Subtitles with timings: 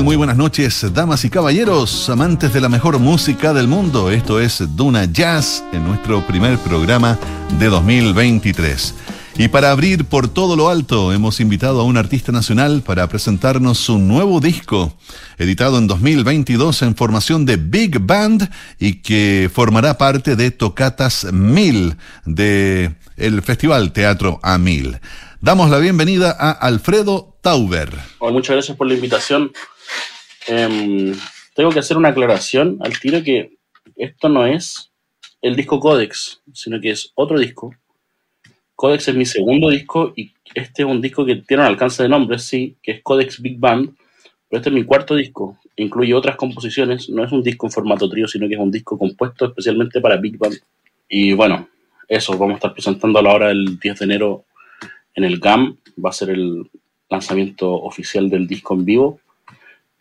[0.00, 4.10] Muy buenas noches, damas y caballeros, amantes de la mejor música del mundo.
[4.10, 7.18] Esto es Duna Jazz en nuestro primer programa
[7.58, 8.94] de 2023.
[9.36, 13.78] Y para abrir por todo lo alto, hemos invitado a un artista nacional para presentarnos
[13.78, 14.96] su nuevo disco,
[15.36, 21.96] editado en 2022 en formación de Big Band y que formará parte de Tocatas Mil
[22.24, 24.98] de el Festival Teatro a Mil.
[25.40, 27.90] Damos la bienvenida a Alfredo Tauber.
[28.20, 29.52] muchas gracias por la invitación.
[30.48, 31.14] Em,
[31.54, 33.56] tengo que hacer una aclaración al tiro que
[33.94, 34.90] esto no es
[35.40, 37.72] el disco Codex, sino que es otro disco.
[38.74, 42.08] Codex es mi segundo disco y este es un disco que tiene un alcance de
[42.08, 43.94] nombre, sí, que es Codex Big Band,
[44.48, 45.58] pero este es mi cuarto disco.
[45.76, 48.98] Incluye otras composiciones, no es un disco en formato trío, sino que es un disco
[48.98, 50.58] compuesto especialmente para Big Band.
[51.08, 51.68] Y bueno,
[52.08, 54.44] eso, vamos a estar presentando a la hora del 10 de enero
[55.14, 56.70] en el GAM, va a ser el
[57.08, 59.20] lanzamiento oficial del disco en vivo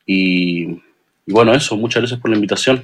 [0.06, 0.82] y,
[1.28, 2.84] bueno, eso, muchas gracias por la invitación.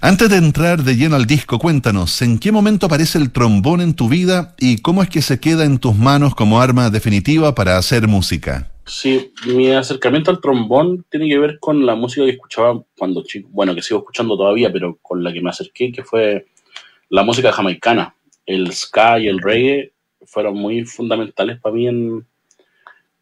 [0.00, 3.94] Antes de entrar de lleno al disco, cuéntanos, ¿en qué momento aparece el trombón en
[3.94, 7.76] tu vida y cómo es que se queda en tus manos como arma definitiva para
[7.76, 8.70] hacer música?
[8.86, 13.50] Sí, mi acercamiento al trombón tiene que ver con la música que escuchaba cuando chico,
[13.52, 16.46] bueno, que sigo escuchando todavía, pero con la que me acerqué, que fue
[17.10, 18.14] la música jamaicana.
[18.48, 19.92] El ska y el reggae
[20.24, 22.24] fueron muy fundamentales para mí en,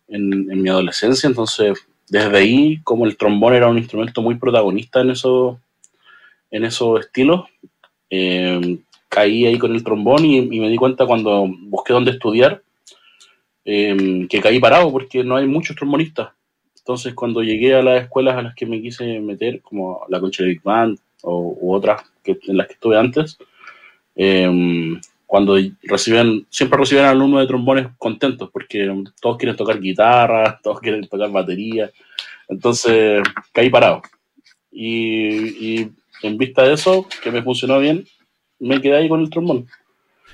[0.08, 1.76] mi adolescencia, entonces
[2.08, 5.60] desde ahí, como el trombón era un instrumento muy protagonista en, eso,
[6.52, 7.46] en esos estilos,
[8.08, 12.62] eh, caí ahí con el trombón y, me di cuenta cuando busqué dónde estudiar
[13.64, 16.28] eh, que caí parado porque no hay muchos trombonistas.
[16.78, 20.44] Entonces, cuando llegué a las escuelas a las que me quise meter, como la Concha
[20.44, 23.36] Big Band o, u otras que, en las que estuve antes,
[24.14, 24.48] eh,
[25.26, 28.88] cuando reciben, siempre reciben alumnos de trombones contentos porque
[29.20, 31.90] todos quieren tocar guitarra, todos quieren tocar batería.
[32.48, 34.02] Entonces caí parado.
[34.70, 35.88] Y,
[36.22, 38.06] en vista de eso, que me funcionó bien,
[38.58, 39.66] me quedé ahí con el trombón.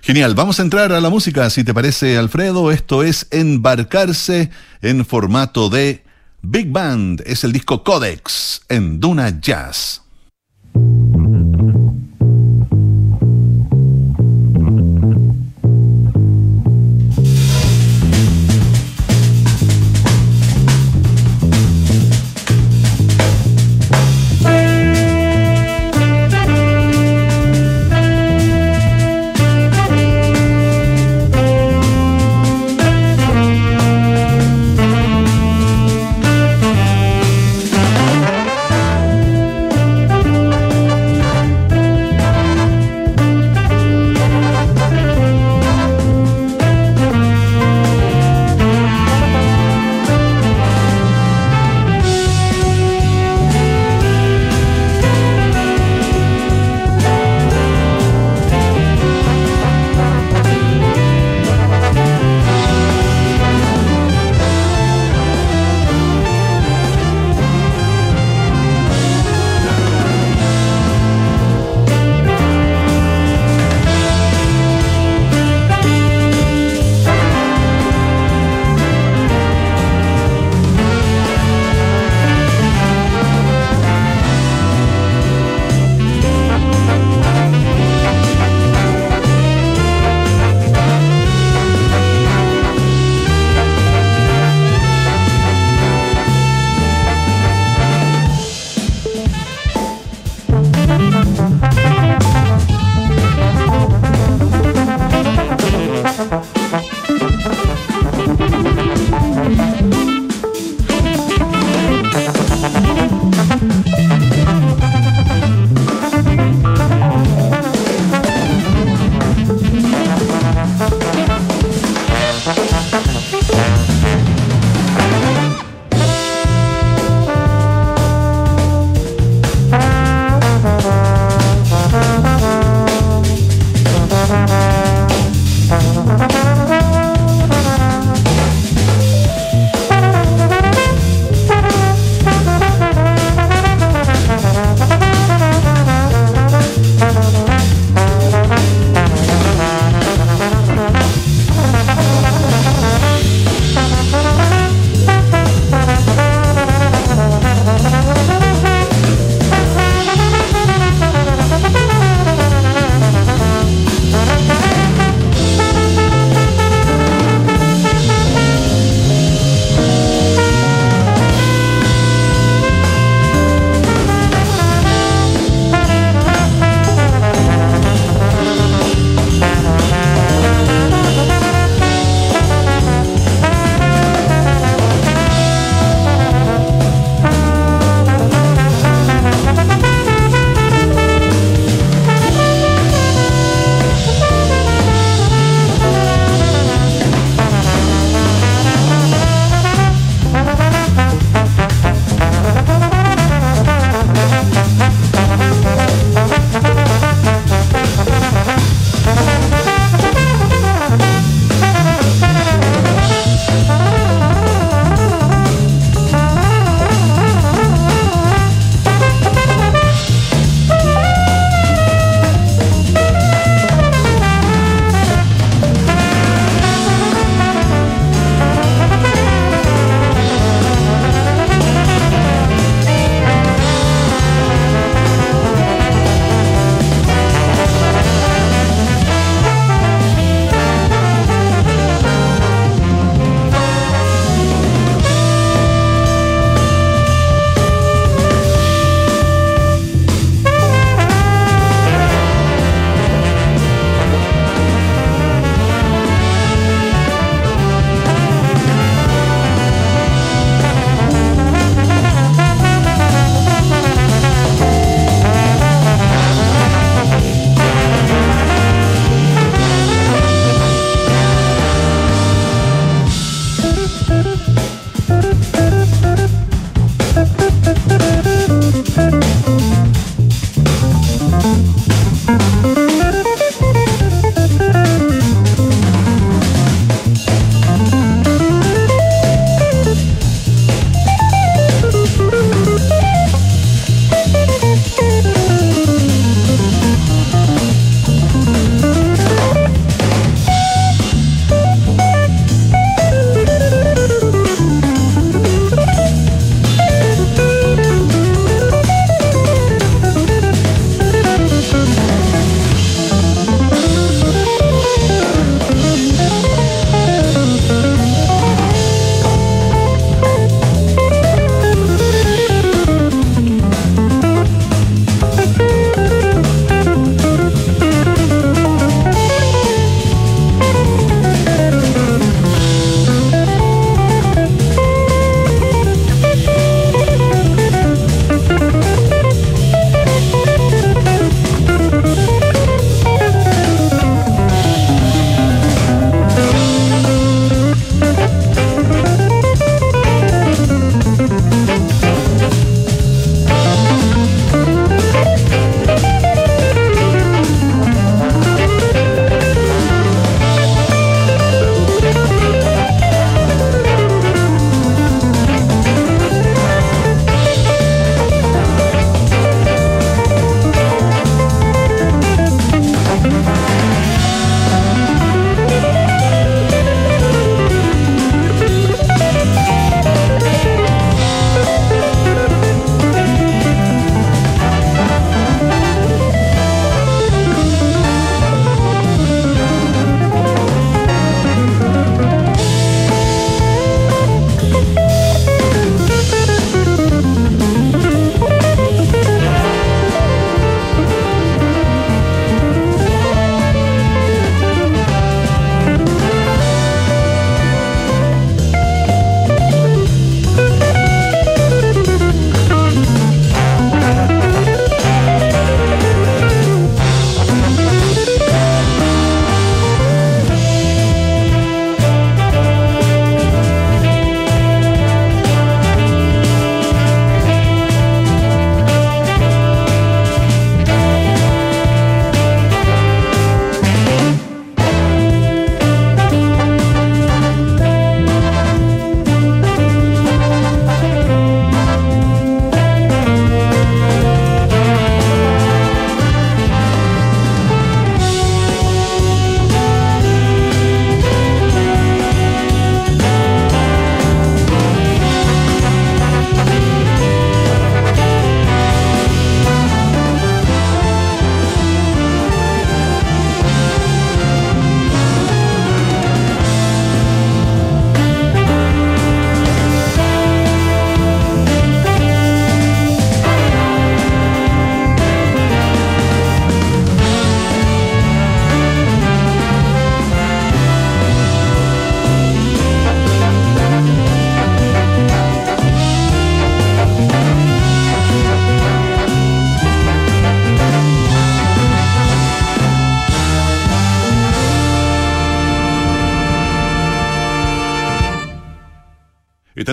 [0.00, 2.70] Genial, vamos a entrar a la música, si te parece, Alfredo.
[2.72, 4.50] Esto es Embarcarse
[4.81, 6.02] en formato de
[6.42, 7.22] Big Band.
[7.25, 10.01] Es el disco Codex en Duna Jazz.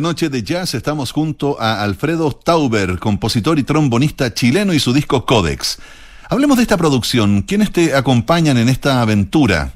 [0.10, 5.24] Noche de jazz estamos junto a Alfredo Tauber, compositor y trombonista chileno y su disco
[5.24, 5.80] Codex.
[6.28, 7.44] Hablemos de esta producción.
[7.44, 9.72] ¿Quiénes te acompañan en esta aventura?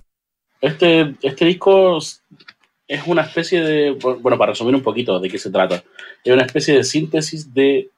[0.60, 5.52] Este, este disco es una especie de, bueno, para resumir un poquito de qué se
[5.52, 5.84] trata,
[6.24, 7.92] es una especie de síntesis de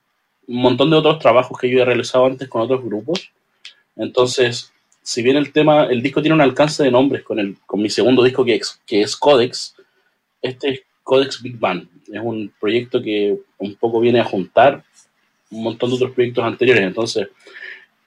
[0.48, 3.32] un montón de otros trabajos que yo he realizado antes con otros grupos.
[3.96, 7.82] Entonces, si bien el tema, el disco tiene un alcance de nombres con, el, con
[7.82, 9.78] mi segundo disco que es, que es Codex,
[10.42, 11.95] este es Codex Big Band.
[12.16, 14.84] Es un proyecto que un poco viene a juntar
[15.52, 16.84] un montón de otros proyectos anteriores.
[16.84, 17.28] Entonces,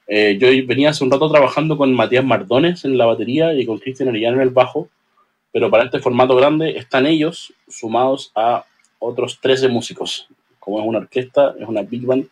[0.06, 3.78] eh, yo venía hace un rato trabajando con Matías Mardones en la batería y con
[3.78, 4.88] Cristian Arellano en el bajo,
[5.52, 8.64] pero para este formato grande están ellos sumados a
[8.98, 10.28] otros 13 músicos.
[10.58, 12.26] Como es una orquesta, es una big band.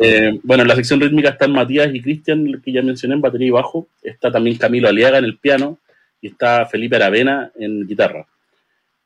[0.00, 3.48] Eh, bueno, en la sección rítmica están Matías y Cristian, que ya mencioné, en batería
[3.48, 3.86] y bajo.
[4.02, 5.78] Está también Camilo Aliaga en el piano
[6.20, 8.26] y está Felipe Aravena en guitarra.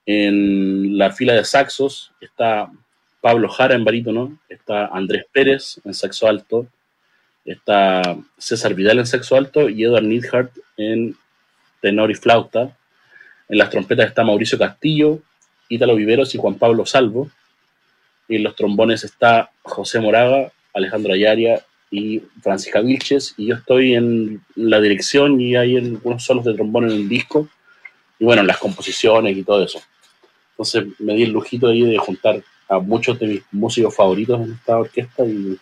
[0.07, 2.71] En la fila de saxos está
[3.21, 6.67] Pablo Jara en barítono, está Andrés Pérez en saxo alto,
[7.45, 8.03] está
[8.37, 11.17] César Vidal en saxo alto y Edward Neidhart en
[11.81, 12.77] tenor y flauta.
[13.49, 15.21] En las trompetas está Mauricio Castillo,
[15.69, 17.31] Ítalo Viveros y Juan Pablo Salvo.
[18.29, 23.35] Y en los trombones está José Moraga, Alejandro Ayaria y Francisca Vilches.
[23.37, 27.49] Y yo estoy en la dirección y hay algunos solos de trombón en el disco.
[28.19, 29.83] Y bueno, en las composiciones y todo eso.
[30.55, 34.53] Entonces me di el lujito ahí de juntar a muchos de mis músicos favoritos en
[34.53, 35.59] esta orquesta y,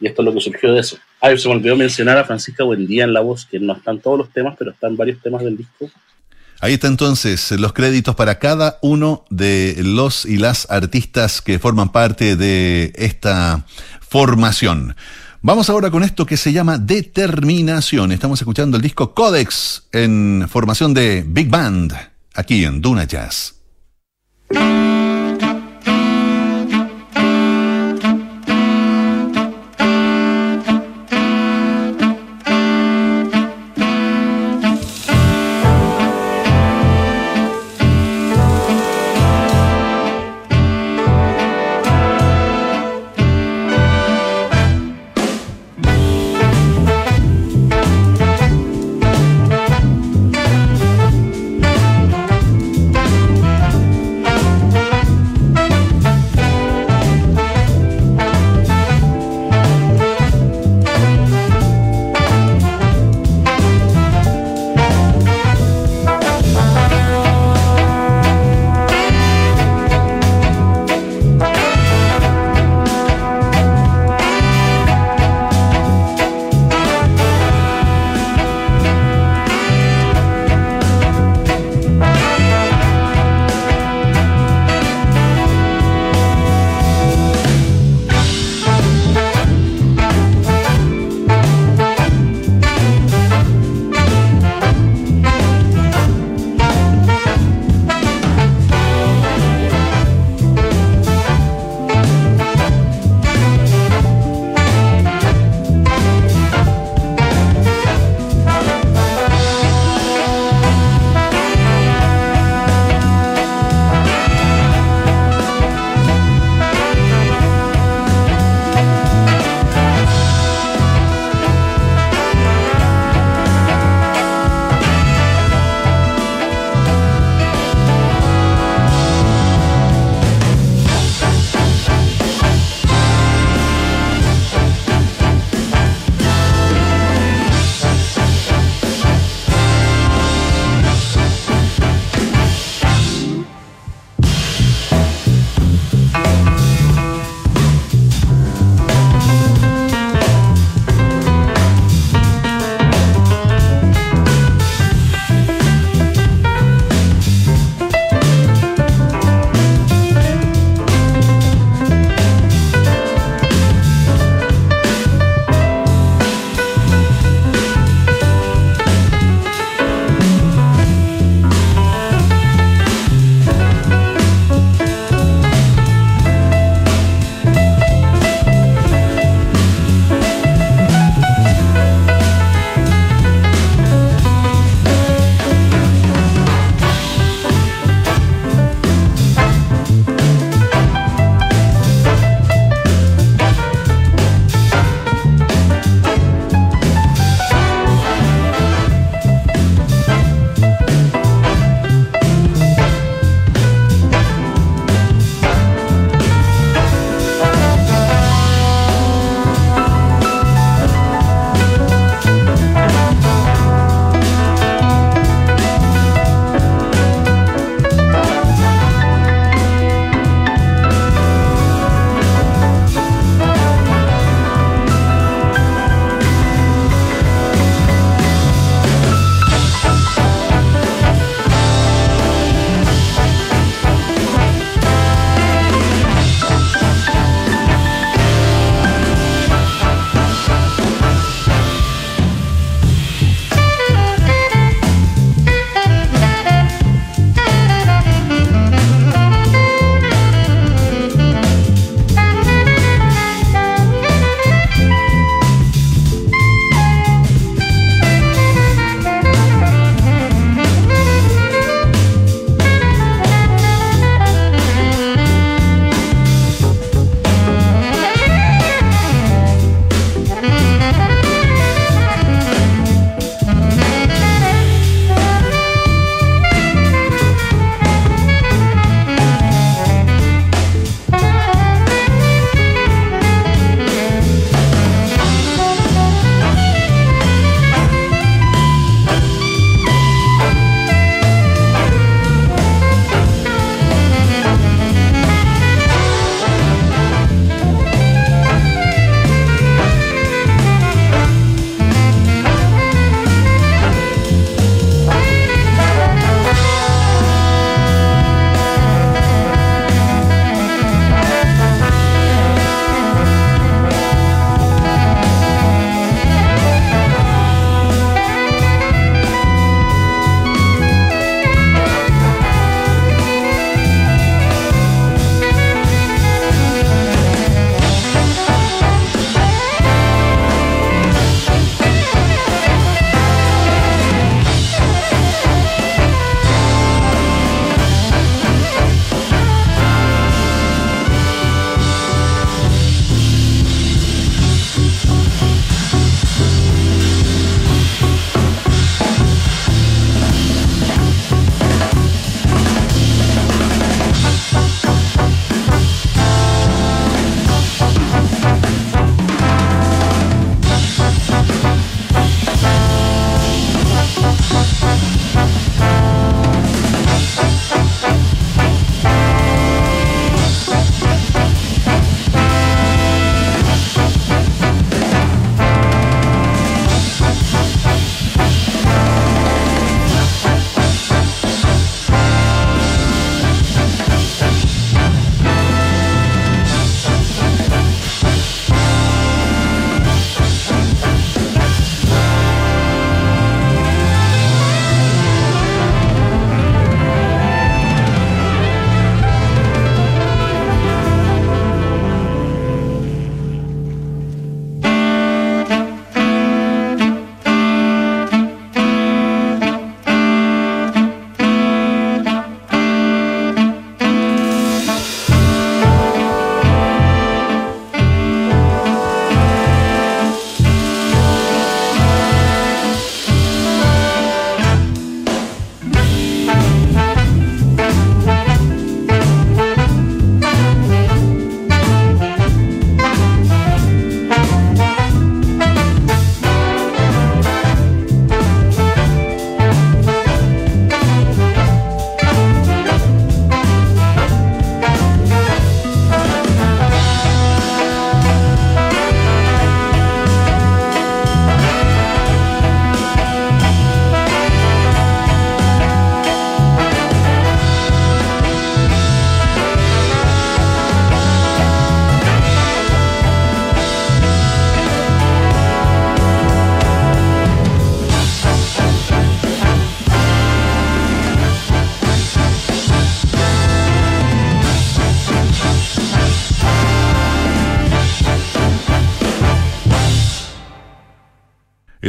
[0.00, 0.98] esto es lo que surgió de eso.
[1.20, 4.18] Ah, se me olvidó mencionar a Francisca Buendía en la voz, que no están todos
[4.18, 5.88] los temas, pero están varios temas del disco.
[6.60, 11.90] Ahí está entonces los créditos para cada uno de los y las artistas que forman
[11.90, 13.64] parte de esta
[14.00, 14.94] formación.
[15.40, 18.12] Vamos ahora con esto que se llama Determinación.
[18.12, 21.94] Estamos escuchando el disco Codex en formación de Big Band,
[22.34, 23.53] aquí en Duna Jazz.
[24.50, 25.13] Música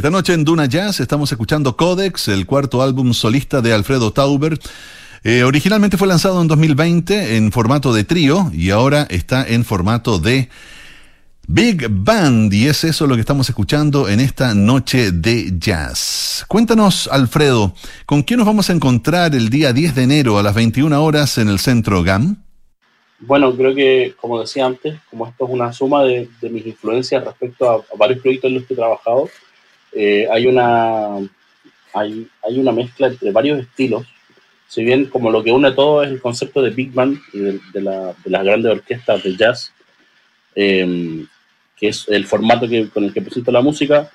[0.06, 4.60] Esta noche en Duna Jazz estamos escuchando Codex, el cuarto álbum solista de Alfredo Tauber.
[5.24, 10.20] Eh, originalmente fue lanzado en 2020 en formato de trío y ahora está en formato
[10.20, 10.50] de
[11.48, 16.46] Big Band y es eso lo que estamos escuchando en esta noche de jazz.
[16.48, 17.74] Cuéntanos, Alfredo,
[18.06, 21.40] ¿con quién nos vamos a encontrar el día 10 de enero a las 21 horas
[21.40, 22.44] en el Centro GAM?
[23.22, 27.68] Bueno, creo que, como decía antes, como esto es una suma de, mis influencias respecto
[27.68, 29.30] a, varios proyectos en los que he trabajado,
[29.96, 31.18] eh, hay, una,
[31.94, 34.06] hay, hay, una mezcla entre varios estilos.
[34.68, 37.82] Si bien como lo que une todo es el concepto de Big Band y de,
[37.82, 39.72] la, de las grandes orquestas de jazz,
[40.54, 41.26] em,
[41.78, 44.12] que es el formato que, con el que presento la música,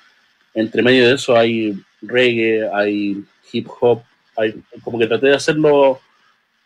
[0.53, 4.03] entre medio de eso hay reggae, hay hip hop,
[4.37, 5.99] hay, como que traté de hacerlo,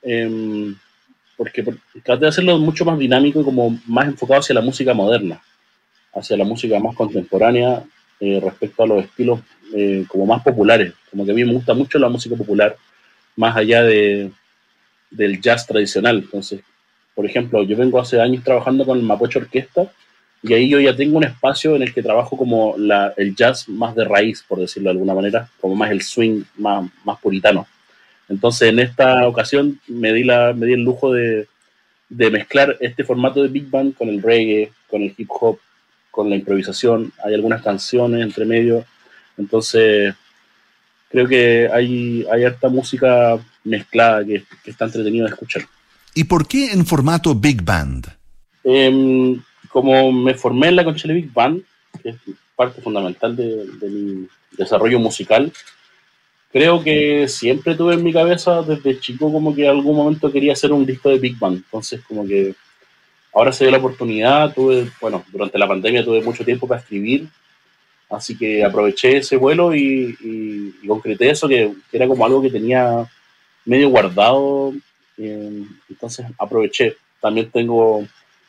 [0.02, 0.76] em,
[1.38, 1.64] porque,
[2.04, 5.42] traté de hacerlo mucho más dinámico y como más enfocado hacia la música moderna,
[6.14, 7.84] hacia la música más contemporánea
[8.20, 9.40] eh, respecto a los estilos
[9.74, 10.94] eh, como más populares.
[11.10, 12.76] Como que a mí me gusta mucho la música popular,
[13.36, 14.32] más allá de,
[15.10, 16.18] del jazz tradicional.
[16.18, 16.62] Entonces,
[17.14, 19.92] por ejemplo, yo vengo hace años trabajando con el Mapocho Orquesta
[20.44, 23.68] y ahí yo ya tengo un espacio en el que trabajo como la, el jazz
[23.68, 27.68] más de raíz, por decirlo de alguna manera, como más el swing más, más puritano.
[28.30, 31.48] Entonces, en esta ocasión me di, la, me di el lujo de,
[32.10, 35.60] de mezclar este formato de big band con el reggae, con el hip hop,
[36.16, 38.86] con la improvisación, hay algunas canciones entre medio,
[39.38, 40.16] entonces
[41.10, 45.64] creo que hay, hay harta música mezclada que, está entretenido de escuchar.
[46.14, 48.08] ¿Y por qué en formato Big Band?
[48.64, 51.62] Em, como me formé en la Conchile Big Band,
[52.02, 52.16] que es
[52.56, 55.52] parte fundamental de, de, mi desarrollo musical,
[56.54, 60.54] creo que siempre tuve en mi cabeza desde chico como que en algún momento quería
[60.54, 61.58] hacer un disco de Big Band.
[61.58, 62.56] Entonces como que
[63.36, 67.28] ahora se dio la oportunidad, tuve, bueno, durante la pandemia tuve mucho tiempo para escribir,
[68.10, 73.06] así que aproveché ese vuelo y, concreté eso, que, era como algo que tenía
[73.66, 74.74] medio guardado,
[75.18, 76.96] eh, entonces aproveché.
[77.20, 78.08] También tengo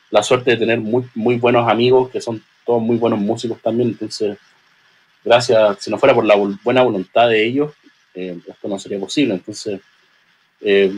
[0.09, 3.89] la suerte de tener muy, muy buenos amigos, que son todos muy buenos músicos también,
[3.89, 4.37] entonces,
[5.23, 7.73] gracias, si no fuera por la buena voluntad de ellos,
[8.15, 9.81] eh, esto no sería posible, entonces...
[10.61, 10.91] Eh,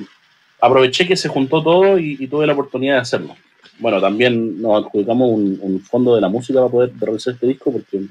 [0.62, 3.36] aproveché que se juntó todo y tuve la oportunidad de hacerlo
[3.80, 8.02] bueno, también nos adjudicamos un, fondo de la música para poder realizar este disco, porque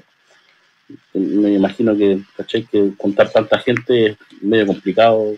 [1.13, 2.65] me imagino que, ¿cachai?
[2.65, 5.35] Que contar tanta gente es medio complicado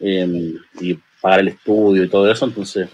[0.00, 2.88] em, y pagar el estudio y todo eso, entonces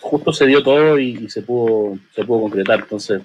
[0.00, 2.80] justo se dio todo y, se pudo se pudo concretar.
[2.80, 3.22] Entonces,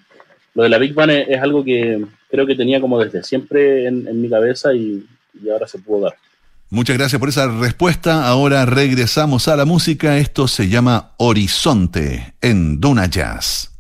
[0.54, 4.22] lo de la Big Bang es, algo que creo que tenía como desde siempre en,
[4.22, 5.06] mi cabeza y
[5.52, 6.16] ahora se pudo dar.
[6.74, 8.28] Muchas gracias por esa respuesta.
[8.28, 10.18] Ahora regresamos a la música.
[10.18, 13.73] Esto se llama Horizonte en Duna Jazz.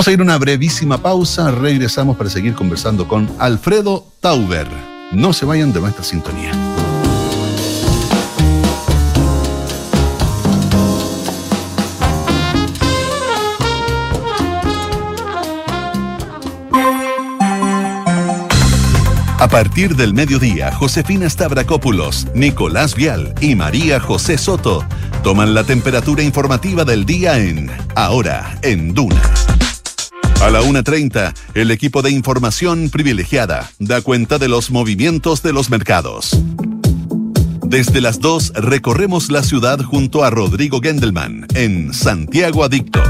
[0.00, 4.66] Vamos a ir a una brevísima pausa, regresamos para seguir conversando con Alfredo Tauber.
[5.12, 6.52] No se vayan de nuestra sintonía.
[19.38, 24.82] A partir del mediodía, Josefina Stavrakopoulos, Nicolás Vial y María José Soto
[25.22, 29.39] toman la temperatura informativa del día en Ahora en Duna.
[30.40, 35.68] A la 1.30, el equipo de información privilegiada da cuenta de los movimientos de los
[35.68, 36.30] mercados.
[37.62, 43.02] Desde las 2 recorremos la ciudad junto a Rodrigo Gendelman en Santiago Adicto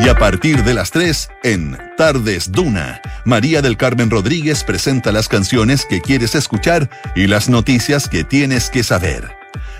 [0.00, 5.28] y a partir de las 3, en Tardes Duna, María del Carmen Rodríguez presenta las
[5.28, 9.30] canciones que quieres escuchar y las noticias que tienes que saber.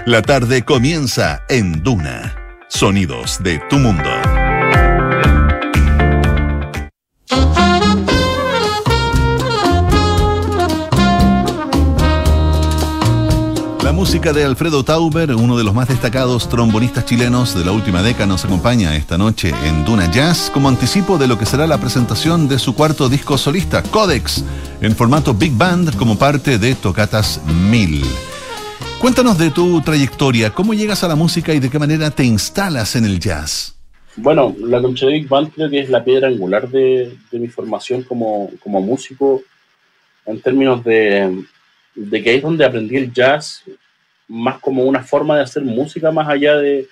[0.07, 2.37] La tarde comienza en Duna.
[2.69, 4.11] Sonidos de tu mundo.
[14.01, 18.25] Música de Alfredo Tauber, uno de los más destacados trombonistas chilenos de la última década,
[18.25, 22.49] nos acompaña esta noche en Duna Jazz como anticipo de lo que será la presentación
[22.49, 24.43] de su cuarto disco solista, Codex,
[24.81, 28.03] en formato Big Band como parte de Tocatas 1000.
[29.03, 32.97] Cuéntanos de tu trayectoria, cómo llegas a la música y de qué manera te instalas
[32.97, 33.77] en el jazz.
[34.17, 38.03] Bueno, la concha de Big Band creo que es la piedra angular de, mi formación
[38.05, 39.43] como, como músico,
[40.25, 41.45] en términos de,
[41.95, 43.63] de que ahí es donde aprendí el jazz
[44.31, 46.87] más como una forma de hacer música más allá de,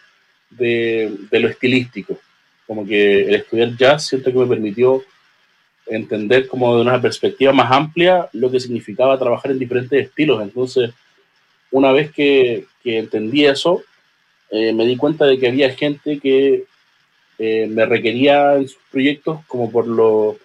[0.51, 2.18] de, lo estilístico.
[2.66, 5.03] Como que el estudiar jazz siento que me permitió
[5.87, 10.42] entender como de una perspectiva más amplia lo que significaba trabajar en diferentes estilos.
[10.42, 10.90] Entonces,
[11.70, 13.83] una vez que, que entendí eso,
[14.51, 16.64] eh, me di cuenta de que había gente que
[17.38, 20.37] eh, me requería en sus proyectos como por lo,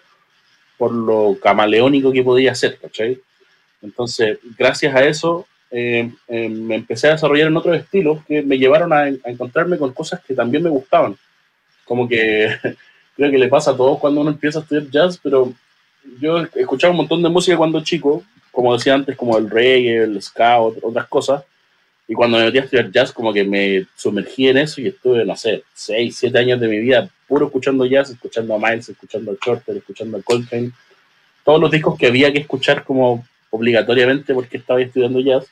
[0.78, 3.20] por lo camaleónico que podía hacer, ¿cachai?
[3.82, 8.58] Entonces, gracias a eso, eh, eh, me empecé a desarrollar en otros estilos que me
[8.58, 11.16] llevaron a, encontrarme con cosas que también me gustaban.
[11.84, 12.48] Como que
[13.16, 15.52] creo que le pasa a todos cuando uno empieza a estudiar jazz, pero
[16.20, 20.22] yo escuchaba un montón de música cuando chico, como decía antes, como el reggae, el
[20.22, 21.42] ska, otras cosas.
[22.06, 25.24] Y cuando me metí a estudiar jazz, como que me sumergí en eso y estuve,
[25.24, 29.32] no sé, 6, 7 años de mi vida puro escuchando jazz, escuchando a Miles, escuchando
[29.32, 30.70] a Shorter, escuchando a Coltrane.
[31.42, 35.48] Todos los discos que había que escuchar como obligatoriamente porque estaba estudiando jazz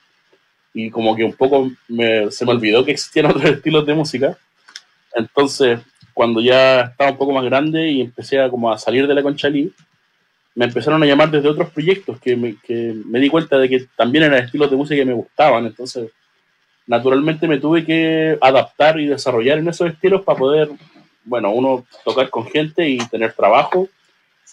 [0.75, 1.71] y como que un poco
[2.31, 4.39] se me olvidó que existían otros estilos de música.
[5.15, 5.81] Entonces,
[6.15, 9.23] cuando ya estaba un poco más grande y empecé a, como a salir de la
[9.23, 9.73] Conchalí,
[10.55, 13.87] me empezaron a llamar desde otros proyectos que me, que me di cuenta de que
[13.97, 15.67] también eran estilos de música que me gustaban.
[15.67, 16.11] Entonces,
[16.87, 20.71] naturalmente me tuve que adaptar y desarrollar en esos estilos para poder,
[21.25, 23.89] bueno, uno tocar con gente y tener trabajo,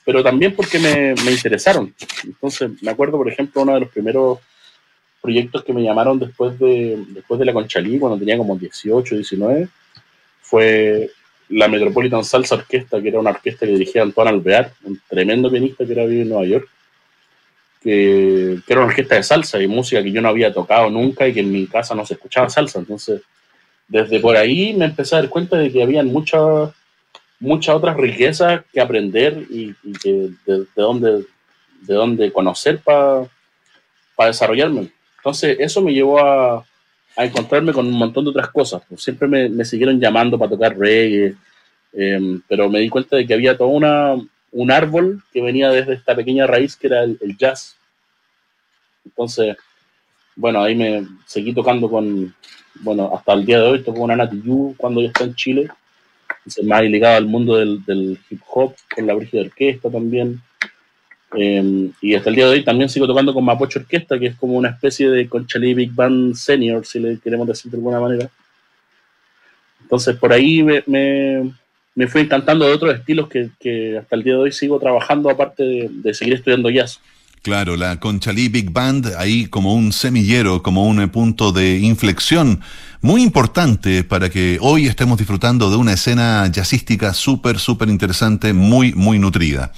[0.06, 1.94] pero también porque me, me interesaron.
[2.24, 4.40] Entonces, me acuerdo, por ejemplo, uno de los primeros
[5.22, 9.68] proyectos que me llamaron después de, después de la Conchalí, cuando tenía como 18, 19,
[10.42, 11.12] fue
[11.50, 15.86] la Metropolitan Salsa Orquesta, que era una orquesta que dirigía Antoine Alvear, un tremendo pianista
[15.86, 16.70] que era vivo en Nueva York,
[17.82, 21.34] que, era una orquesta de salsa y música que yo no había tocado nunca y
[21.34, 22.80] que en mi casa no se escuchaba salsa.
[22.80, 23.22] Entonces,
[23.88, 26.72] desde por ahí me empecé a dar cuenta de que había muchas
[27.40, 31.26] muchas otras riquezas que aprender y, que de, dónde,
[31.82, 33.30] de dónde conocer para
[34.18, 34.92] desarrollarme.
[35.20, 36.66] Entonces, eso me llevó a,
[37.18, 38.82] encontrarme con un montón de otras cosas.
[38.96, 41.36] Siempre me, siguieron llamando para tocar reggae,
[41.92, 44.16] em, pero me di cuenta de que había todo una,
[44.52, 47.76] un árbol que venía desde esta pequeña raíz que era el, jazz.
[49.06, 49.58] Entonces,
[50.36, 52.34] bueno, ahí me seguí tocando con,
[52.76, 54.30] bueno, hasta el día de hoy toco con Ana
[54.78, 55.70] cuando yo está en Chile.
[56.64, 60.42] Más ligado al mundo del, hip hop, con la Orquesta también.
[61.34, 64.36] Em, y hasta el día de hoy también sigo tocando con Mapocho Orquesta, que es
[64.36, 68.30] como una especie de Conchalí Big Band Senior, si le queremos decir de alguna manera.
[69.82, 74.40] Entonces por ahí me, me, fui encantando de otros estilos que, hasta el día de
[74.40, 77.00] hoy sigo trabajando, aparte de, seguir estudiando jazz.
[77.42, 82.60] Claro, la Conchalí Big Band ahí como un semillero, como un punto de inflexión
[83.02, 88.94] muy importante para que hoy estemos disfrutando de una escena jazzística súper, súper interesante, muy,
[88.94, 89.72] muy nutrida.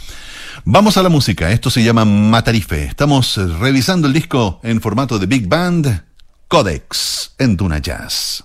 [0.63, 2.85] Vamos a la música, esto se llama Matarife.
[2.85, 6.03] Estamos revisando el disco en formato de Big Band,
[6.47, 8.43] Codex, en Duna Jazz.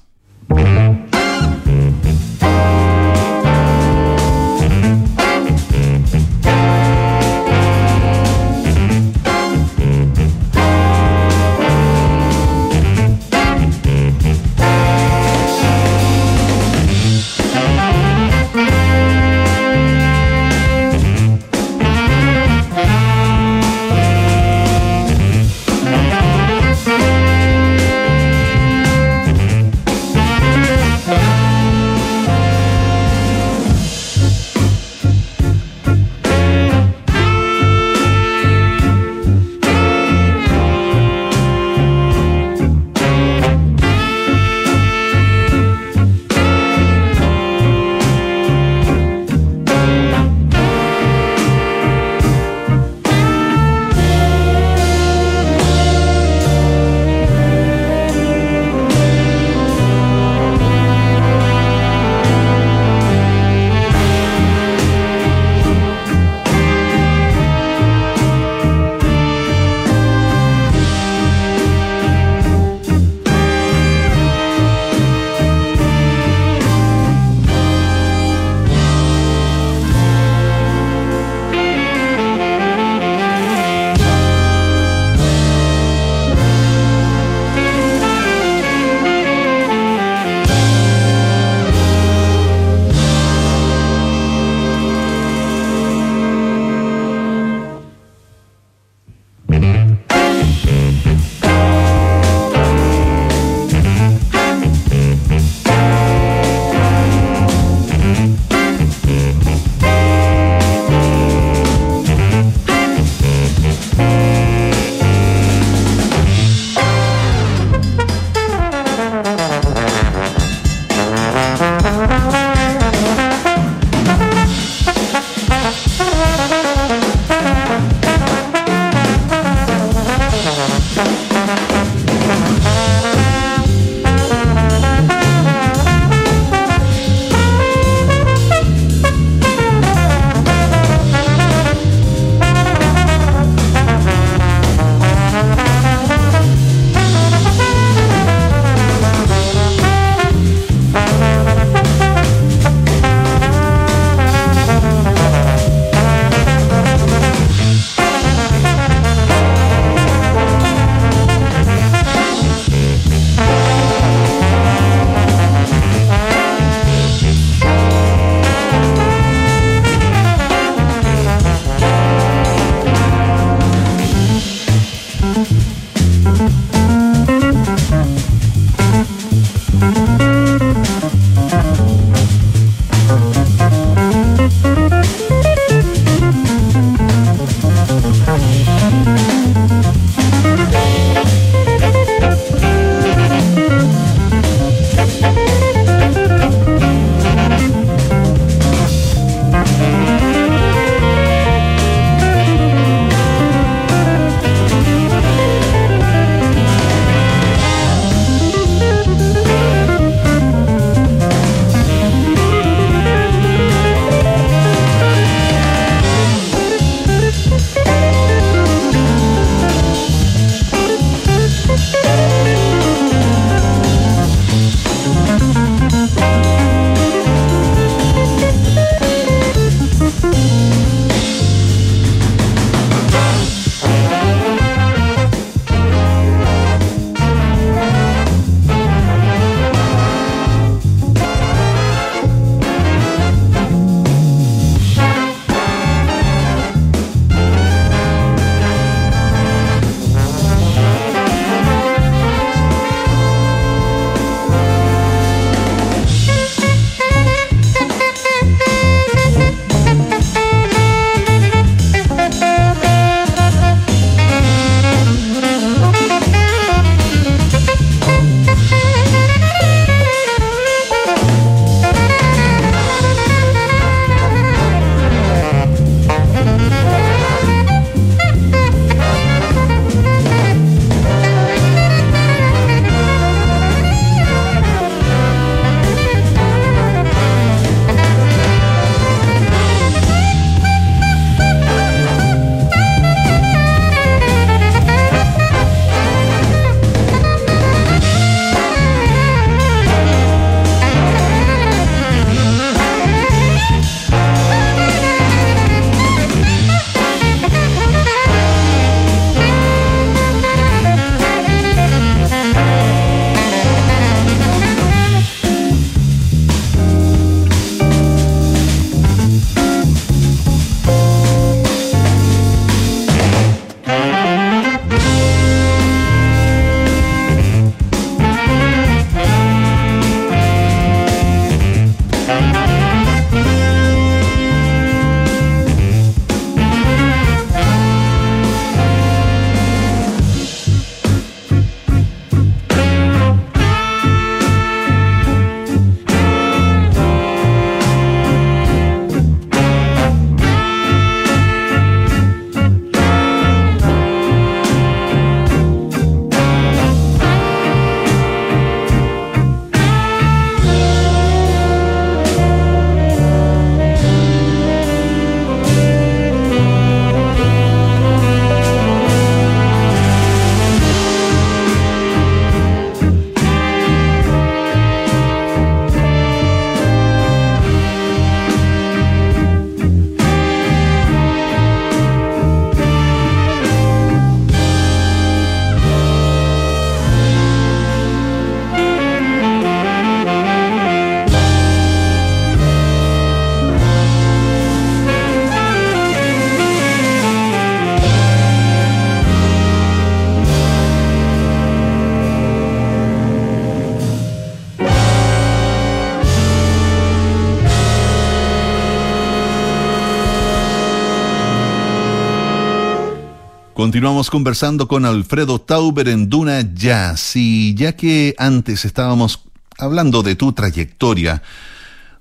[414.07, 419.43] Continuamos conversando con Alfredo Tauber en Duna Jazz y ya que antes estábamos
[419.79, 421.43] hablando de tu trayectoria,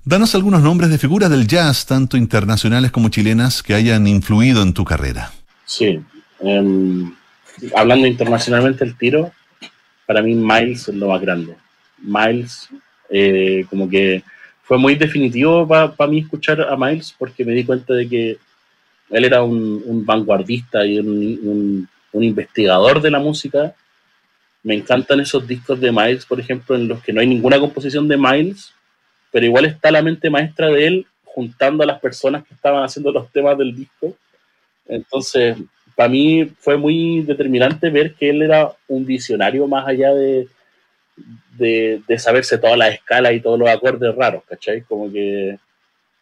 [0.04, 4.74] danos algunos nombres de figuras del jazz, tanto internacionales como chilenas, que hayan influido en
[4.74, 5.30] tu carrera.
[5.64, 6.00] Sí,
[6.40, 7.14] em,
[7.76, 9.30] hablando internacionalmente el tiro,
[10.06, 11.54] para mí Miles es lo más grande.
[12.02, 12.68] Miles,
[13.10, 14.24] eh, como que
[14.64, 18.38] fue muy definitivo para mí escuchar a Miles porque me di cuenta de que
[19.10, 23.74] él era un, vanguardista y un, investigador de la música.
[24.62, 28.08] Me encantan esos discos de Miles, por ejemplo, en los que no hay ninguna composición
[28.08, 28.72] de Miles,
[29.30, 33.12] pero igual está la mente maestra de él juntando a las personas que estaban haciendo
[33.12, 34.16] los temas del disco.
[34.88, 35.56] Entonces,
[35.94, 40.48] para mí fue muy determinante ver que él era un visionario más allá de,
[41.58, 44.82] de, de saberse todas las escalas y todos los acordes raros, ¿cachai?
[44.82, 45.58] Como que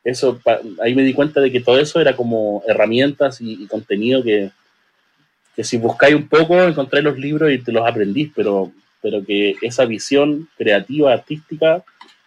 [0.04, 0.38] eso,
[0.82, 4.50] ahí me di cuenta de que todo eso era como herramientas y, contenido que,
[5.56, 9.56] que, si buscáis un poco encontráis los libros y te los aprendís, pero, pero que
[9.62, 11.82] esa visión creativa, artística,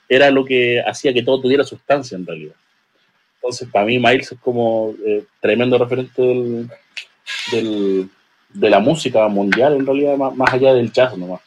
[0.10, 2.56] era lo que hacía que todo tuviera sustancia en realidad.
[3.36, 6.22] Entonces, para mí Miles es como eh, tremendo referente
[7.52, 8.10] del,
[8.50, 11.42] de la música mundial, en realidad, más, allá del jazz nomás.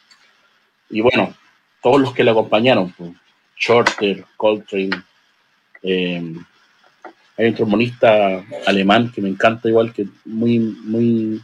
[0.88, 1.34] Y bueno,
[1.82, 3.10] todos los que le acompañaron, pues,
[3.58, 5.02] Shorter, Coltrane,
[5.82, 6.34] eh,
[7.36, 11.40] hay un trombonista alemán que me encanta igual, que muy, muy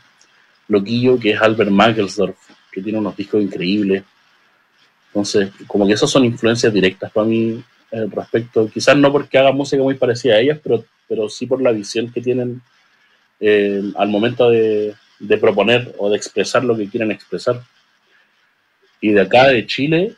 [0.69, 2.37] loquillo, que es Albert Magelsdorf,
[2.71, 4.03] que tiene unos discos increíbles.
[5.09, 9.53] Entonces, como que esas son influencias directas para mí eh, respecto, quizás no porque haga
[9.53, 12.61] música muy parecida a ellas, pero, pero sí por la visión que tienen
[13.41, 17.63] eh, al momento de, de, proponer o de expresar lo que quieren expresar.
[19.01, 20.15] Y de acá, de Chile,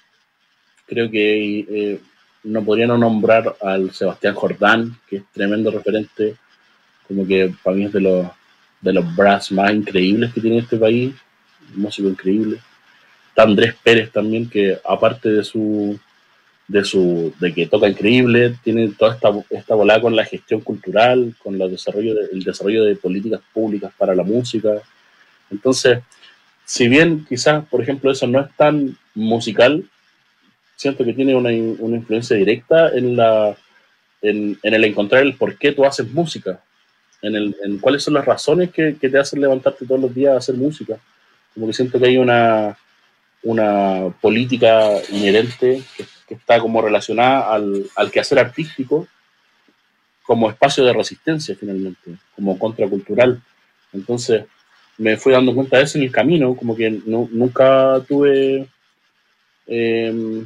[0.87, 2.01] creo que
[2.45, 6.37] no podría no nombrar al Sebastián Jordán, que es tremendo referente,
[7.07, 8.27] como que para mí es de los,
[8.81, 11.15] de los brass más increíbles que tiene este país,
[11.75, 12.59] músico increíble.
[13.29, 15.99] Está Andrés Pérez también, que aparte de su
[16.69, 21.35] de su de que toca increíble, tiene toda esta, esta volada con la gestión cultural,
[21.43, 24.83] con el desarrollo de, el desarrollo de políticas públicas para la música.
[25.51, 26.01] Entonces,
[26.67, 29.89] si bien quizás, por ejemplo, eso no es tan musical,
[30.79, 33.57] siento que tiene una, una influencia directa en, la,
[34.23, 36.63] en, en, el encontrar el por qué tú haces música,
[37.21, 40.35] en, el, en cuáles son las razones que, que, te hacen levantarte todos los días
[40.35, 40.97] a hacer música.
[41.53, 42.79] Como que siento que hay una,
[43.43, 49.09] una política inherente que, que está como relacionada al, al quehacer artístico
[50.23, 53.43] como espacio de resistencia finalmente, como contracultural.
[53.93, 54.45] Entonces
[54.97, 58.69] me fui dando cuenta de eso en el camino, como que no, nunca tuve...
[59.67, 60.45] Eh,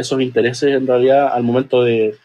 [0.00, 2.16] esos intereses en realidad al momento de,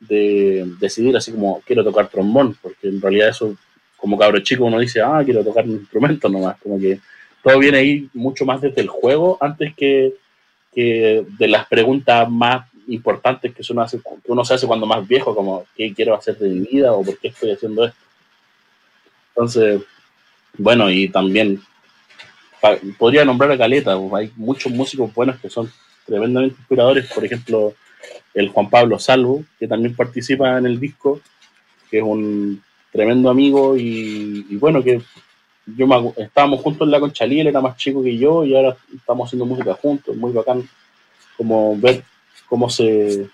[0.00, 3.56] decidir así como quiero tocar trombón, porque en realidad eso
[3.96, 6.98] como cabro chico uno dice, ah, quiero tocar un instrumento nomás, como que
[7.42, 10.14] todo viene ahí mucho más desde el juego antes que,
[10.74, 15.34] de las preguntas más importantes que uno, hace, que uno se hace cuando más viejo,
[15.34, 17.98] como qué quiero hacer de mi vida o por qué estoy haciendo esto.
[19.28, 19.82] Entonces,
[20.58, 21.60] bueno, y también
[22.98, 25.70] podría nombrar a Caleta, hay muchos músicos buenos que son
[26.06, 27.74] tremendamente inspiradores, por ejemplo,
[28.34, 31.20] el Juan Pablo Salvo, que también participa en el disco,
[31.90, 35.00] que es un tremendo amigo y, bueno, que
[35.66, 35.86] yo
[36.16, 39.46] estábamos juntos en la Conchalí, él era más chico que yo y ahora estamos haciendo
[39.46, 40.68] música juntos, muy bacán
[41.36, 42.02] como ver
[42.48, 43.28] cómo se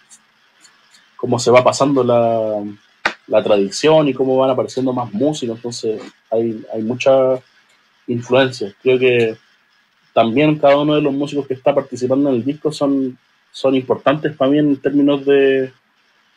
[1.17, 2.63] cómo se va pasando la,
[3.27, 6.01] la tradición y cómo van apareciendo más músicos, entonces
[6.31, 7.41] hay, hay mucha
[8.07, 8.75] influencia.
[8.83, 9.37] Creo que
[10.13, 13.19] también cada uno de los músicos que está participando en el disco son,
[13.53, 15.71] son importantes para mí en términos de,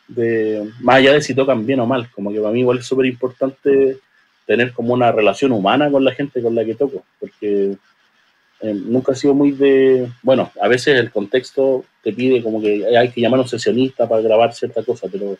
[0.08, 2.86] de, más allá de si tocan bien o mal, como que para mí igual es
[2.86, 3.98] súper importante
[4.46, 7.76] tener como una relación humana con la gente con la que toco, porque
[8.60, 12.84] eh, nunca ha sido muy de, bueno, a veces el contexto te pide como que
[12.96, 15.36] hay que llamar a un sesionista para grabar cierta cosa, pero,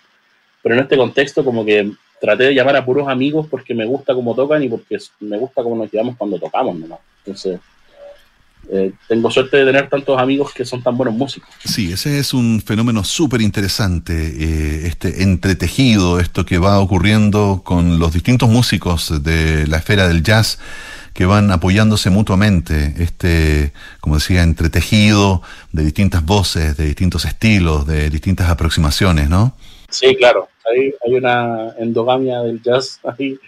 [0.62, 4.14] pero en este contexto como que traté de llamar a puros amigos porque me gusta
[4.14, 7.00] cómo tocan y porque me gusta cómo nos quedamos cuando tocamos nomás.
[7.18, 7.58] Entonces,
[8.70, 11.50] eh, tengo suerte de tener tantos amigos que son tan buenos músicos.
[11.64, 17.98] Sí, ese es un fenómeno súper interesante, eh, este entretejido, esto que va ocurriendo con
[17.98, 20.58] los distintos músicos de la esfera del jazz
[21.12, 25.42] que van apoyándose mutuamente, este, como decía, entretejido
[25.72, 29.54] de distintas voces, de distintos estilos, de distintas aproximaciones, ¿no?
[29.90, 33.38] Sí, claro, hay, hay una endogamia del jazz ahí,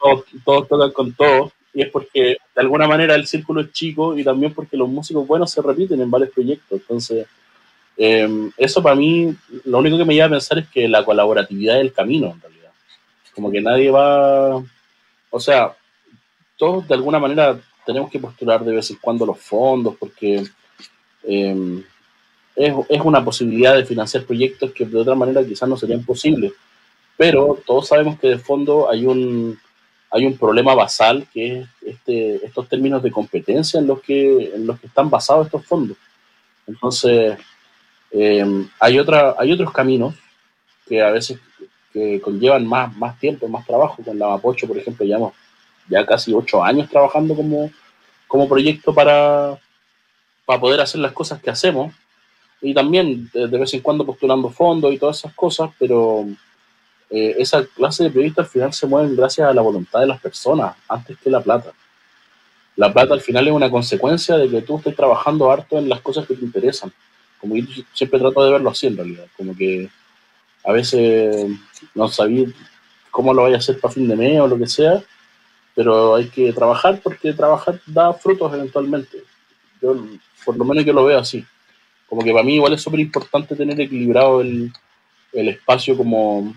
[0.00, 4.16] todos, todos tocan con todos y es porque de alguna manera el círculo es chico
[4.16, 6.80] y también porque los músicos buenos se repiten en varios proyectos.
[6.80, 7.26] Entonces,
[7.98, 11.76] em, eso para mí, lo único que me lleva a pensar es que la colaboratividad
[11.76, 12.70] es el camino, en realidad.
[13.34, 15.76] Como que nadie va, o sea,
[16.56, 20.44] todos de alguna manera tenemos que postular de vez en cuando los fondos porque
[21.24, 21.84] em,
[22.56, 26.54] es, es, una posibilidad de financiar proyectos que de otra manera quizás no serían posibles.
[27.18, 29.58] Pero todos sabemos que de fondo hay un,
[30.10, 34.66] hay un problema basal que es este, estos términos de competencia en los, que, en
[34.66, 35.96] los que están basados estos fondos.
[36.66, 37.38] Entonces,
[38.10, 40.14] em, hay, otra, hay otros caminos
[40.86, 41.38] que a veces
[41.92, 44.02] que conllevan más, más tiempo, más trabajo.
[44.04, 45.32] Con la Mapocho, por ejemplo, llevamos
[45.88, 47.70] ya casi ocho años trabajando como,
[48.26, 49.58] como proyecto para,
[50.44, 51.94] para poder hacer las cosas que hacemos.
[52.60, 56.26] Y también de, vez en cuando postulando fondos y todas esas cosas, pero
[57.10, 60.20] eh, esa clase de proyectos al final se mueven gracias a la voluntad de las
[60.20, 61.72] personas, antes que la plata.
[62.76, 66.00] La plata al final es una consecuencia de que tú estés trabajando harto en las
[66.00, 66.92] cosas que te interesan.
[67.40, 69.88] Como yo siempre trato de verlo así en realidad, como que
[70.64, 71.46] a veces
[71.94, 72.46] no sabía
[73.10, 75.02] cómo lo vaya a hacer para fin de mes o lo que sea,
[75.74, 79.22] pero hay que trabajar porque trabajar da frutos eventualmente.
[79.80, 79.96] Yo,
[80.44, 81.44] por lo menos yo lo veo así.
[82.08, 84.72] Como que para mí igual es súper importante tener equilibrado el,
[85.32, 86.54] el, espacio como,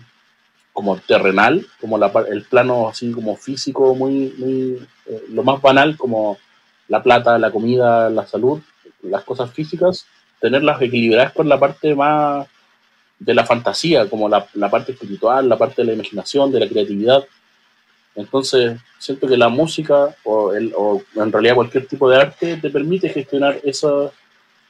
[0.72, 5.96] como terrenal, como la, el plano así como físico, muy, muy eh, lo más banal
[5.96, 6.38] como
[6.88, 8.60] la plata, la comida, la salud,
[9.02, 10.06] las cosas físicas,
[10.40, 12.46] tenerlas equilibradas con la parte más
[13.18, 16.68] de la fantasía, como la, la parte espiritual, la parte de la imaginación, de la
[16.68, 17.24] creatividad.
[18.14, 22.70] Entonces, siento que la música o, el, o en realidad cualquier tipo de arte te
[22.70, 24.12] permite gestionar esos,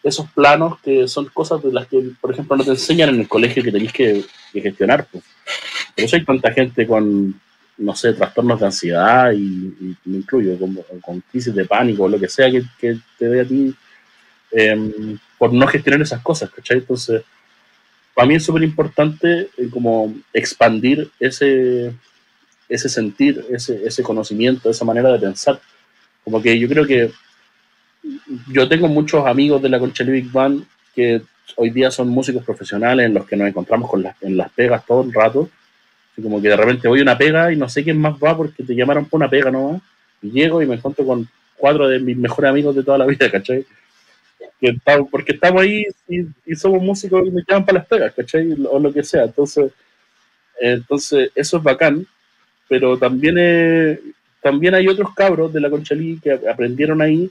[0.03, 3.29] esos planos que son cosas de las que, por ejemplo, no te enseñan en el
[3.29, 5.07] colegio que tenéis que, gestionar.
[5.11, 5.25] Pues.
[5.95, 7.41] Por eso hay tanta gente con,
[7.79, 12.19] no sé, trastornos de ansiedad y, me incluyo, con, con, crisis de pánico o lo
[12.19, 13.75] que sea que, te dé a ti
[14.53, 16.79] em, por no gestionar esas cosas, ¿cachai?
[16.79, 17.23] Entonces,
[18.15, 21.95] para mí es súper importante eh, como expandir ese
[22.71, 25.61] ese sentir, ese, ese conocimiento, esa manera de pensar.
[26.25, 27.11] Como que yo creo que
[28.53, 31.23] yo tengo muchos amigos de la Concha Big Band que
[31.57, 34.85] hoy día son músicos profesionales en los que nos encontramos con las, en las pegas
[34.87, 35.49] todo el rato.
[36.13, 38.37] Así como que de repente voy a una pega y no sé quién más va
[38.37, 39.81] porque te llamaron por una pega ¿no?
[40.23, 43.31] Y llego y me encuentro con cuatro de mis mejores amigos de toda la vida,
[43.31, 43.65] ¿cachai?
[44.61, 44.77] Que
[45.11, 48.55] porque estamos ahí y, somos músicos y me llaman para las pegas, ¿cachai?
[48.71, 49.25] O lo que sea.
[49.25, 49.73] Entonces,
[50.61, 52.07] entonces eso es bacán
[52.71, 57.29] pero también, también hay otros cabros de la Conchalí que aprendieron ahí,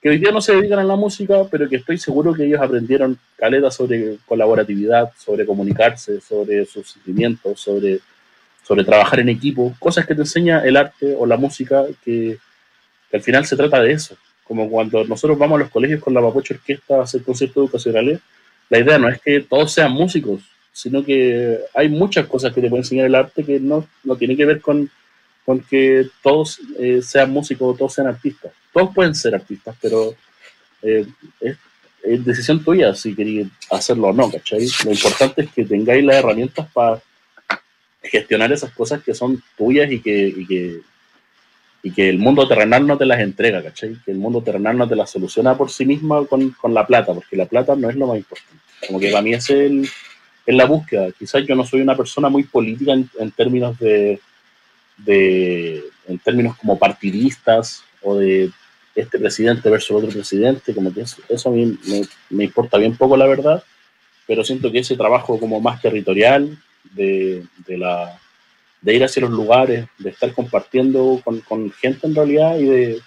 [0.00, 2.60] que hoy día no se dedican a la música, pero que estoy seguro que ellos
[2.60, 8.00] aprendieron caleta sobre colaboratividad, sobre comunicarse, sobre sus sentimientos, sobre,
[8.62, 12.38] sobre trabajar en equipo, cosas que te enseña el arte o la música, que,
[13.12, 14.16] al final se trata de eso.
[14.44, 18.20] Como cuando nosotros vamos a los colegios con la Mapocho Orquesta a hacer conciertos educacionales,
[18.70, 20.42] la idea no es que todos sean músicos,
[20.72, 24.36] sino que hay muchas cosas que te puede enseñar el arte que no, no tiene
[24.36, 24.90] que ver con,
[25.44, 28.52] con que todos eh, sean músicos o todos sean artistas.
[28.78, 30.14] Todos pueden ser artistas, pero
[30.82, 31.04] eh,
[31.40, 34.64] es, decisión tuya si queréis hacerlo o no, ¿cachai?
[34.84, 37.02] Lo importante es que tengáis las herramientas para
[38.00, 40.80] gestionar esas cosas que son tuyas y que, y que,
[41.82, 43.96] y que el mundo terrenal no te las entrega, ¿cachai?
[44.04, 47.12] Que el mundo terrenal no te las soluciona por sí misma con, con la plata,
[47.12, 48.62] porque la plata no es lo más importante.
[48.86, 49.88] Como que para mí es el
[50.46, 51.10] la búsqueda.
[51.18, 54.20] Quizás yo no soy una persona muy política en, términos de,
[56.06, 58.50] en términos como partidistas o de
[59.00, 61.78] este presidente versus otro presidente, como que eso, a mí
[62.30, 63.62] me, importa bien poco la verdad,
[64.26, 66.58] pero siento que ese trabajo como más territorial,
[66.94, 68.18] de, la,
[68.80, 73.00] de ir hacia los lugares, de estar compartiendo con, gente en realidad y de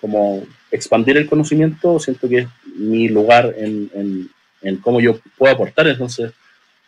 [0.00, 4.30] como expandir el conocimiento, siento que es mi lugar en, en,
[4.62, 5.86] en cómo yo puedo aportar.
[5.86, 6.32] Entonces,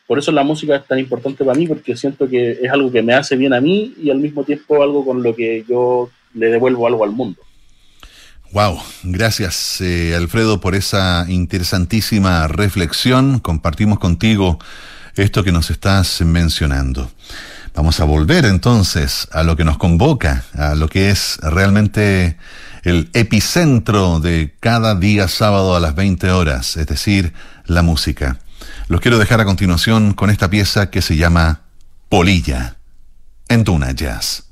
[0.07, 3.03] por eso la música es tan importante para mí, porque siento que es algo que
[3.03, 6.49] me hace bien a mí y al mismo tiempo algo con lo que yo le
[6.49, 7.41] devuelvo algo al mundo.
[8.55, 13.41] Wow, gracias eh, Alfredo por esa interesantísima reflexión.
[13.41, 14.61] Compartimos contigo
[15.17, 17.11] esto que nos estás mencionando.
[17.75, 22.39] Vamos a volver entonces a lo que nos convoca, a lo que es realmente
[22.85, 27.33] el epicentro de cada día sábado a las 20 horas, es decir,
[27.67, 28.39] la música.
[28.87, 31.63] Los quiero dejar a continuación con esta pieza que se llama
[32.09, 32.77] Polilla,
[33.49, 34.45] en Tuna Jazz.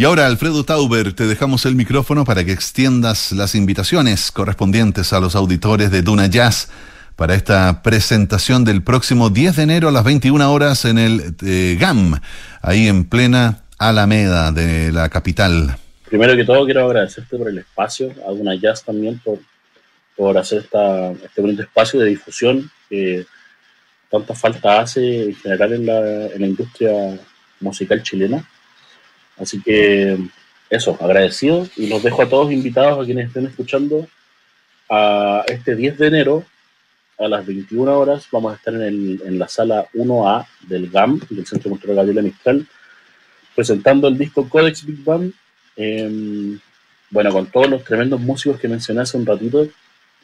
[0.00, 5.20] Y ahora, Alfredo Tauber, te dejamos el micrófono para que extiendas las invitaciones correspondientes a
[5.20, 6.70] los auditores de Duna Jazz
[7.16, 11.76] para esta presentación del próximo 10 de enero a las 21 horas en el eh,
[11.78, 12.18] GAM,
[12.62, 15.76] ahí en plena Alameda de la capital.
[16.08, 19.38] Primero que todo, quiero agradecerte por el espacio, a Duna Jazz también por,
[20.16, 23.26] por hacer esta, este bonito espacio de difusión que
[24.10, 27.20] tanta falta hace en general en la, en la industria
[27.60, 28.42] musical chilena.
[29.40, 30.18] Así que
[30.68, 34.06] eso, agradecido y los dejo a todos invitados a quienes estén escuchando
[34.88, 36.44] a este 10 de enero
[37.18, 38.26] a las 21 horas.
[38.30, 42.22] Vamos a estar en, el, en la sala 1A del GAM, del Centro Cultural Gabriela
[42.22, 42.66] Mistral,
[43.54, 45.32] presentando el disco Codex Big Band.
[45.76, 46.58] Eh,
[47.10, 49.66] bueno, con todos los tremendos músicos que mencioné hace un ratito,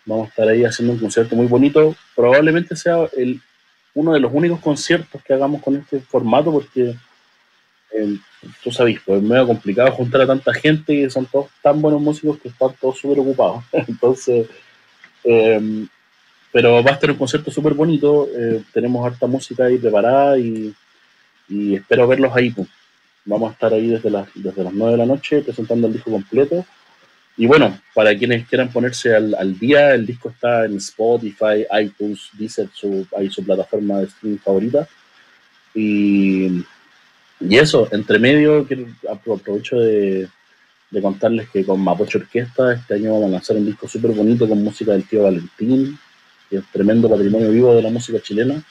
[0.05, 1.97] vamos a estar ahí haciendo un concierto muy bonito.
[2.15, 3.41] Probablemente sea el,
[3.95, 6.95] uno de los únicos conciertos que hagamos con este formato, porque
[7.97, 8.19] eh,
[8.63, 12.01] tú sabes, pues es medio complicado juntar a tanta gente y son todos tan buenos
[12.01, 13.65] músicos que están todos súper ocupados.
[13.73, 14.47] Entonces,
[15.25, 15.87] eh,
[16.53, 18.29] pero va a estar un concierto súper bonito.
[18.35, 20.75] Eh, tenemos harta música ahí preparada y,
[21.49, 22.51] y espero verlos ahí.
[22.51, 22.69] Pues.
[23.25, 26.11] Vamos a estar ahí desde las, desde las 9 de la noche presentando el disco
[26.11, 26.65] completo.
[27.37, 32.31] Y bueno, para quienes quieran ponerse al, al día, el disco está en Spotify, iTunes,
[32.33, 34.89] Deezer, su, ahí su plataforma de streaming favorita.
[35.75, 36.65] Y
[37.41, 40.29] y eso, entre medio, quiero, aprovecho de,
[40.91, 44.49] de, contarles que con Mapocho Orquesta este año vamos a lanzar un disco súper bonito
[44.49, 45.99] con música del tío Valentín,
[46.49, 48.63] que es tremendo patrimonio vivo de la música chilena.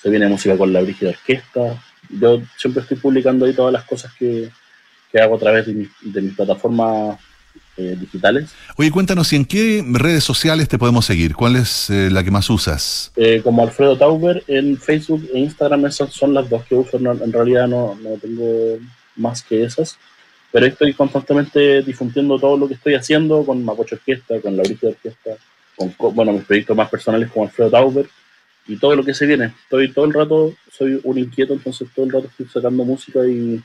[0.00, 1.82] Se viene música con la Brígida Orquesta.
[2.08, 4.50] Yo siempre estoy publicando ahí todas las cosas que,
[5.10, 7.18] que hago a través de mi, de mi plataforma
[7.76, 8.50] eh, digitales.
[8.76, 11.34] Oye, cuéntanos, ¿y en qué redes sociales te podemos seguir?
[11.34, 13.12] ¿Cuál es eh, la que más usas?
[13.16, 16.98] Eh, como Alfredo Tauber en Facebook e Instagram, esas son las dos que uso.
[16.98, 18.78] No, en realidad no, no, tengo
[19.16, 19.96] más que esas.
[20.50, 24.90] Pero estoy constantemente difundiendo todo lo que estoy haciendo con Mapocho Orquesta, con la Brigida
[24.90, 25.30] Orquesta,
[25.76, 28.08] con, bueno, mis proyectos más personales como Alfredo Tauber
[28.66, 29.52] y todo lo que se viene.
[29.62, 33.62] Estoy todo el rato, soy un inquieto, entonces todo el rato estoy sacando música y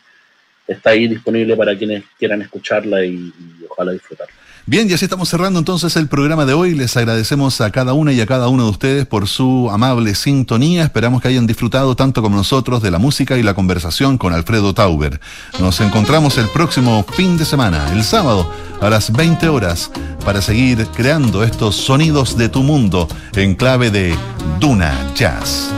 [0.68, 3.34] está ahí disponible para quienes quieran escucharla y,
[3.70, 4.34] ojalá disfrutarla.
[4.66, 6.74] Bien, y así estamos cerrando entonces el programa de hoy.
[6.74, 10.84] Les agradecemos a cada una y a cada uno de ustedes por su amable sintonía.
[10.84, 14.74] Esperamos que hayan disfrutado tanto como nosotros de la música y la conversación con Alfredo
[14.74, 15.20] Tauber.
[15.60, 18.50] Nos encontramos el próximo fin de semana, el sábado,
[18.80, 19.92] a las 20 horas,
[20.24, 24.16] para seguir creando estos sonidos de tu mundo en clave de
[24.62, 25.74] Duna Jazz.